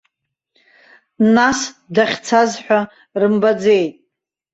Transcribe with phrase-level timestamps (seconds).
[1.35, 1.59] Нас
[1.93, 2.79] дахьцаз ҳәа
[3.19, 3.93] рымбаӡеит!